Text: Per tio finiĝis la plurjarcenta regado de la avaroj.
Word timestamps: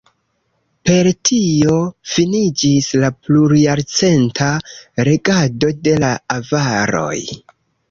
Per 0.89 1.09
tio 1.29 1.75
finiĝis 2.13 2.89
la 3.03 3.11
plurjarcenta 3.27 4.49
regado 5.11 5.73
de 5.87 5.97
la 6.07 6.13
avaroj. 6.41 7.17